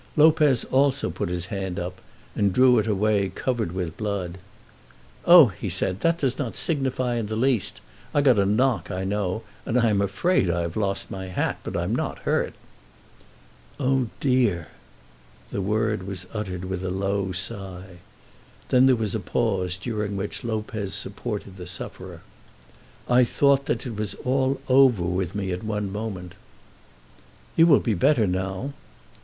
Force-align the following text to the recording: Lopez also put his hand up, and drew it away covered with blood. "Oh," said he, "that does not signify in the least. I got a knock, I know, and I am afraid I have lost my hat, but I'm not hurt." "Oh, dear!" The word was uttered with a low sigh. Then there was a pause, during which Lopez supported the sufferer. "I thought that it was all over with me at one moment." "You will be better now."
Lopez 0.17 0.63
also 0.63 1.11
put 1.11 1.29
his 1.29 1.45
hand 1.53 1.77
up, 1.77 2.01
and 2.35 2.51
drew 2.51 2.79
it 2.79 2.87
away 2.87 3.29
covered 3.29 3.71
with 3.71 3.97
blood. 3.97 4.39
"Oh," 5.27 5.51
said 5.69 5.97
he, 5.97 5.99
"that 5.99 6.17
does 6.17 6.39
not 6.39 6.55
signify 6.55 7.17
in 7.17 7.27
the 7.27 7.35
least. 7.35 7.81
I 8.11 8.21
got 8.21 8.39
a 8.39 8.45
knock, 8.47 8.89
I 8.89 9.03
know, 9.03 9.43
and 9.63 9.77
I 9.79 9.91
am 9.91 10.01
afraid 10.01 10.49
I 10.49 10.61
have 10.61 10.75
lost 10.75 11.11
my 11.11 11.27
hat, 11.27 11.59
but 11.61 11.77
I'm 11.77 11.95
not 11.95 12.17
hurt." 12.23 12.55
"Oh, 13.79 14.07
dear!" 14.19 14.69
The 15.51 15.61
word 15.61 16.07
was 16.07 16.25
uttered 16.33 16.65
with 16.65 16.83
a 16.83 16.89
low 16.89 17.31
sigh. 17.31 17.97
Then 18.69 18.87
there 18.87 18.95
was 18.95 19.13
a 19.13 19.19
pause, 19.19 19.77
during 19.77 20.17
which 20.17 20.43
Lopez 20.43 20.95
supported 20.95 21.57
the 21.57 21.67
sufferer. 21.67 22.23
"I 23.07 23.23
thought 23.23 23.67
that 23.67 23.85
it 23.85 23.95
was 23.95 24.15
all 24.23 24.59
over 24.67 25.03
with 25.03 25.35
me 25.35 25.51
at 25.51 25.61
one 25.63 25.91
moment." 25.91 26.33
"You 27.55 27.67
will 27.67 27.79
be 27.81 27.93
better 27.93 28.25
now." 28.25 28.73